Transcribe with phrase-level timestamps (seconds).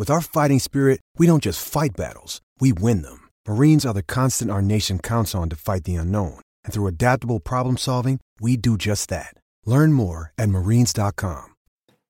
[0.00, 3.28] With our fighting spirit, we don't just fight battles, we win them.
[3.46, 6.40] Marines are the constant our nation counts on to fight the unknown.
[6.64, 9.34] And through adaptable problem solving, we do just that.
[9.66, 11.48] Learn more at marines.com.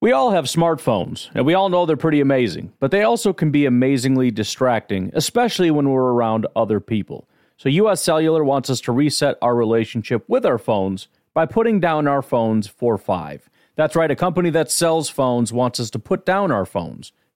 [0.00, 3.50] We all have smartphones, and we all know they're pretty amazing, but they also can
[3.50, 7.28] be amazingly distracting, especially when we're around other people.
[7.56, 12.06] So, US Cellular wants us to reset our relationship with our phones by putting down
[12.06, 13.50] our phones for five.
[13.74, 17.12] That's right, a company that sells phones wants us to put down our phones.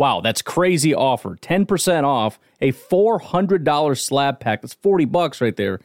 [0.00, 1.36] Wow, that's crazy offer.
[1.36, 4.62] 10% off a $400 slab pack.
[4.62, 5.78] That's 40 bucks right there.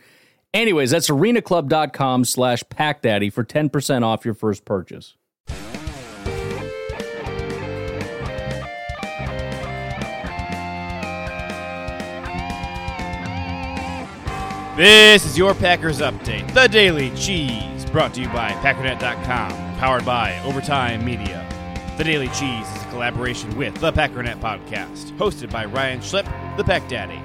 [0.53, 5.15] Anyways, that's arenaclub.com slash packdaddy for 10% off your first purchase.
[14.77, 20.39] This is your Packers Update, the Daily Cheese, brought to you by Packernet.com, powered by
[20.45, 21.45] Overtime Media.
[21.97, 26.25] The Daily Cheese is a collaboration with the Packernet Podcast, hosted by Ryan Schlipp,
[26.57, 27.21] the Pack Daddy.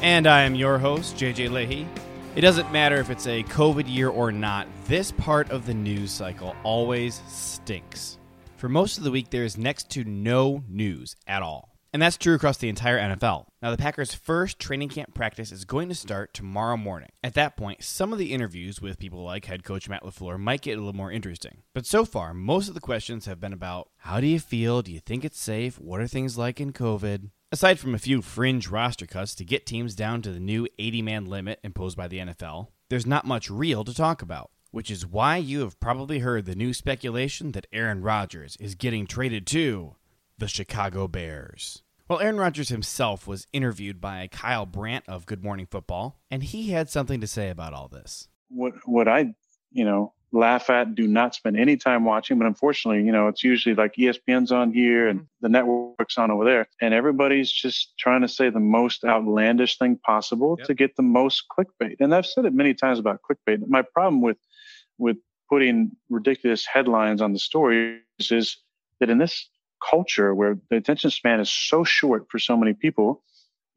[0.00, 1.86] And I am your host, JJ Leahy.
[2.34, 6.12] It doesn't matter if it's a COVID year or not, this part of the news
[6.12, 8.16] cycle always stinks.
[8.56, 11.75] For most of the week, there is next to no news at all.
[11.96, 13.46] And that's true across the entire NFL.
[13.62, 17.08] Now, the Packers' first training camp practice is going to start tomorrow morning.
[17.24, 20.60] At that point, some of the interviews with people like head coach Matt LaFleur might
[20.60, 21.62] get a little more interesting.
[21.72, 24.82] But so far, most of the questions have been about how do you feel?
[24.82, 25.80] Do you think it's safe?
[25.80, 27.30] What are things like in COVID?
[27.50, 31.00] Aside from a few fringe roster cuts to get teams down to the new 80
[31.00, 34.50] man limit imposed by the NFL, there's not much real to talk about.
[34.70, 39.06] Which is why you have probably heard the new speculation that Aaron Rodgers is getting
[39.06, 39.96] traded to
[40.36, 41.82] the Chicago Bears.
[42.08, 46.70] Well, Aaron Rodgers himself was interviewed by Kyle Brandt of Good Morning Football, and he
[46.70, 48.28] had something to say about all this.
[48.48, 49.34] What what I,
[49.72, 53.42] you know, laugh at, do not spend any time watching, but unfortunately, you know, it's
[53.42, 55.26] usually like ESPN's on here and mm-hmm.
[55.40, 59.96] the network's on over there, and everybody's just trying to say the most outlandish thing
[59.96, 60.68] possible yep.
[60.68, 61.96] to get the most clickbait.
[61.98, 63.66] And I've said it many times about clickbait.
[63.66, 64.38] My problem with
[64.98, 65.16] with
[65.48, 68.00] putting ridiculous headlines on the stories
[68.30, 68.58] is
[69.00, 69.48] that in this
[69.88, 73.22] culture where the attention span is so short for so many people.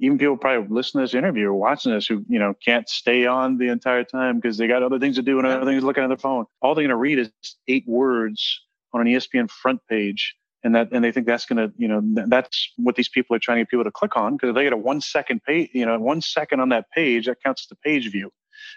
[0.01, 3.25] Even people probably listening to this interview or watching this who, you know, can't stay
[3.25, 6.03] on the entire time because they got other things to do and other things looking
[6.03, 6.45] at their phone.
[6.61, 7.31] All they're going to read is
[7.67, 8.61] eight words
[8.93, 10.35] on an ESPN front page.
[10.63, 13.39] And that, and they think that's going to, you know, that's what these people are
[13.39, 15.69] trying to get people to click on because if they get a one second page,
[15.73, 18.31] you know, one second on that page that counts as the page view.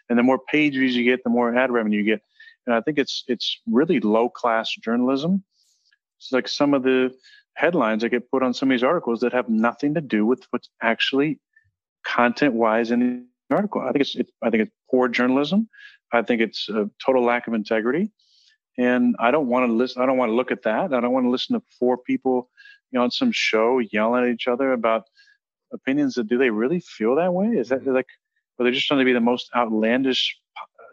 [0.09, 2.22] And the more page views you get, the more ad revenue you get.
[2.66, 5.42] And I think it's, it's really low class journalism
[6.22, 7.12] it's like some of the
[7.55, 10.47] headlines that get put on some of these articles that have nothing to do with
[10.51, 11.41] what's actually
[12.07, 13.80] content wise in the article.
[13.80, 15.69] I think it's, it's I think it's poor journalism.
[16.13, 18.13] I think it's a total lack of integrity.
[18.78, 20.01] And I don't want to listen.
[20.01, 20.95] I don't want to look at that.
[20.95, 22.48] I don't want to listen to four people,
[22.91, 25.09] you know, on some show yelling at each other about
[25.72, 26.15] opinions.
[26.15, 27.48] That do they really feel that way?
[27.48, 27.95] Is that mm-hmm.
[27.95, 28.07] like,
[28.59, 30.39] are they just trying to be the most outlandish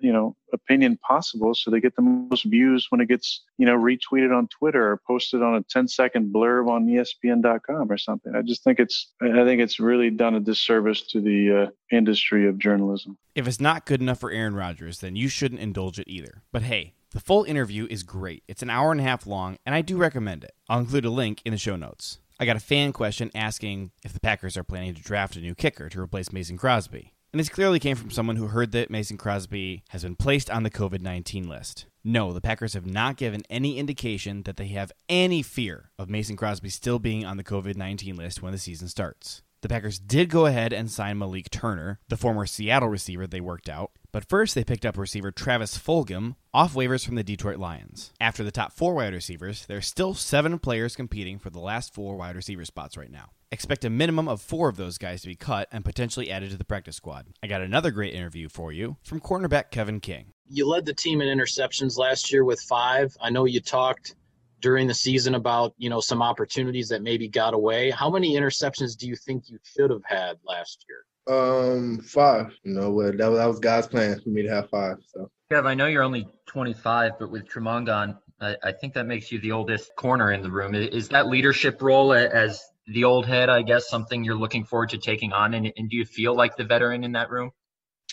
[0.01, 3.78] you know opinion possible so they get the most views when it gets you know
[3.78, 8.34] retweeted on twitter or posted on a 10 second blurb on espn.com or something.
[8.36, 12.48] I just think it's i think it's really done a disservice to the uh, industry
[12.48, 13.18] of journalism.
[13.36, 16.44] If it's not good enough for aaron rodgers then you shouldn't indulge it either.
[16.51, 18.44] But hey the full interview is great.
[18.48, 20.54] It's an hour and a half long and i do recommend it.
[20.68, 22.19] I'll include a link in the show notes.
[22.42, 25.54] I got a fan question asking if the Packers are planning to draft a new
[25.54, 27.13] kicker to replace Mason Crosby.
[27.31, 30.64] And this clearly came from someone who heard that Mason Crosby has been placed on
[30.64, 31.86] the COVID 19 list.
[32.04, 36.36] No, the Packers have not given any indication that they have any fear of Mason
[36.36, 39.44] Crosby still being on the COVID 19 list when the season starts.
[39.62, 43.68] The Packers did go ahead and sign Malik Turner, the former Seattle receiver they worked
[43.68, 48.14] out, but first they picked up receiver Travis Fulgham off waivers from the Detroit Lions.
[48.22, 51.94] After the top four wide receivers, there are still seven players competing for the last
[51.94, 53.32] four wide receiver spots right now.
[53.52, 56.58] Expect a minimum of four of those guys to be cut and potentially added to
[56.58, 57.28] the practice squad.
[57.44, 60.32] I got another great interview for you from cornerback Kevin King.
[60.48, 63.18] You led the team in interceptions last year with five.
[63.20, 64.16] I know you talked
[64.62, 67.90] during the season about you know some opportunities that maybe got away.
[67.90, 71.06] How many interceptions do you think you should have had last year?
[71.30, 72.52] Um, five.
[72.64, 74.98] You know, that that was God's plan for me to have five.
[75.08, 75.30] So.
[75.52, 79.32] Kev, I know you're only 25, but with Tramon gone, I, I think that makes
[79.32, 80.76] you the oldest corner in the room.
[80.76, 84.98] Is that leadership role as the old head, I guess, something you're looking forward to
[84.98, 85.54] taking on?
[85.56, 87.52] And, and do you feel like the veteran in that room?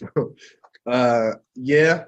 [0.87, 2.05] uh, yeah,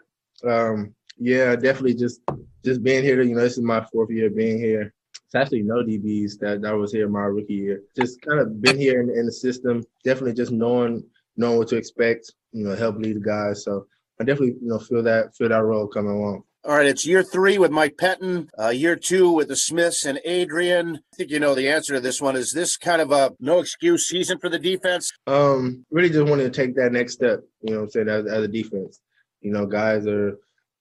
[0.46, 1.94] um, yeah, definitely.
[1.94, 2.20] Just
[2.68, 3.20] just being here.
[3.22, 4.92] You know, this is my fourth year being here.
[5.26, 7.82] It's actually no DBs that that was here my rookie year.
[7.96, 9.84] Just kind of been here in, in the system.
[10.04, 11.04] Definitely just knowing
[11.36, 12.32] knowing what to expect.
[12.52, 13.64] You know, help lead the guys.
[13.64, 13.86] So
[14.20, 16.44] I definitely you know feel that feel that role coming along.
[16.64, 20.20] All right, it's year three with Mike Pettine, uh, year two with the Smiths and
[20.24, 20.96] Adrian.
[20.96, 22.36] I think you know the answer to this one.
[22.36, 25.10] Is this kind of a no excuse season for the defense?
[25.26, 28.44] Um, really just wanted to take that next step, you know I'm saying, as, as
[28.44, 29.00] a defense.
[29.40, 30.36] You know, guys are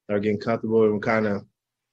[0.10, 1.46] are getting comfortable and kind of,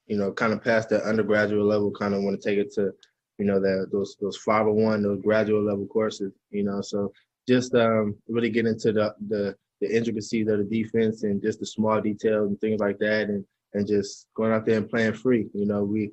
[0.06, 2.92] you know, kind of past the undergraduate level, kind of want to take it to,
[3.38, 6.80] you know, that those those 501, those graduate level courses, you know.
[6.80, 7.12] So
[7.48, 11.66] just um, really get into the, the the intricacies of the defense and just the
[11.66, 15.48] small details and things like that and and just going out there and playing free.
[15.52, 16.12] You know, we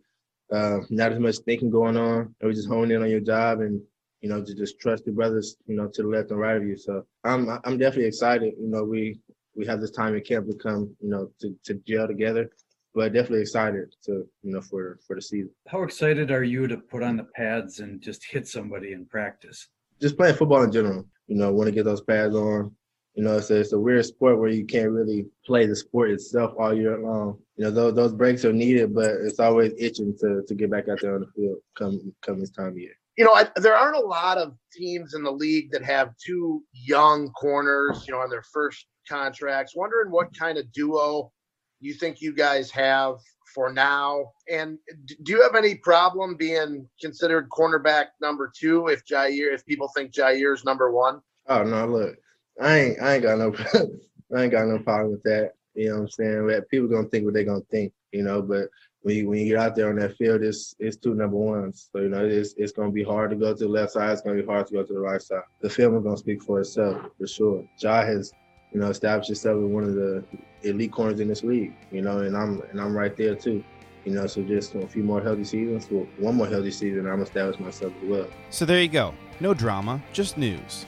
[0.51, 2.35] uh, not as much thinking going on.
[2.39, 3.81] and We just hone in on your job and
[4.21, 6.63] you know to just trust your brothers, you know, to the left and right of
[6.65, 6.77] you.
[6.77, 8.53] So I'm I'm definitely excited.
[8.59, 9.19] You know, we
[9.55, 12.49] we have this time in camp to come, you know, to, to gel together.
[12.93, 15.51] But definitely excited to, you know, for for the season.
[15.67, 19.67] How excited are you to put on the pads and just hit somebody in practice?
[20.01, 21.05] Just playing football in general.
[21.27, 22.75] You know, want to get those pads on.
[23.13, 26.11] You know, it's a, it's a weird sport where you can't really play the sport
[26.11, 27.39] itself all year long.
[27.55, 30.89] You know, those those breaks are needed, but it's always itching to to get back
[30.89, 33.75] out there on the field come come this time of year you know, I, there
[33.75, 38.19] aren't a lot of teams in the league that have two young corners, you know,
[38.19, 39.75] on their first contracts.
[39.75, 41.31] Wondering what kind of duo
[41.81, 43.15] you think you guys have
[43.53, 44.77] for now, and
[45.23, 50.13] do you have any problem being considered cornerback number two if Jaire, if people think
[50.13, 51.21] Jaire's number one?
[51.47, 52.15] Oh no, look,
[52.61, 53.53] I ain't, I ain't got no,
[54.35, 55.51] I ain't got no problem with that.
[55.73, 56.61] You know what I'm saying?
[56.69, 58.69] People gonna think what they gonna think, you know, but
[59.03, 61.89] when you when you get out there on that field, it's it's two number ones.
[61.91, 64.11] So you know it's it's gonna be hard to go to the left side.
[64.11, 65.41] It's gonna be hard to go to the right side.
[65.61, 67.65] The film is gonna speak for itself for sure.
[67.79, 68.31] Ja has
[68.71, 70.23] you know establish yourself as one of the
[70.63, 71.73] elite corners in this league.
[71.91, 73.63] You know, and I'm and I'm right there too.
[74.05, 77.21] You know, so just a few more healthy seasons, well, one more healthy season, I'm
[77.21, 78.27] establish myself as well.
[78.49, 79.13] So there you go.
[79.39, 80.87] No drama, just news.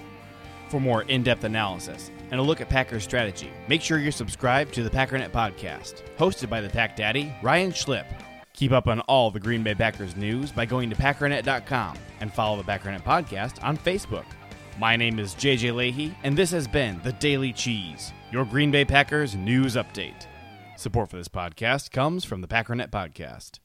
[0.69, 4.81] For more in-depth analysis and a look at Packers strategy, make sure you're subscribed to
[4.81, 8.05] the Packernet podcast, hosted by the Pack Daddy, Ryan Schlipp.
[8.53, 12.57] Keep up on all the Green Bay Packers news by going to Packernet.com and follow
[12.57, 14.25] the Packernet podcast on Facebook.
[14.79, 18.83] My name is JJ Leahy, and this has been The Daily Cheese, your Green Bay
[18.83, 20.25] Packers news update.
[20.77, 23.59] Support for this podcast comes from the Packernet Podcast.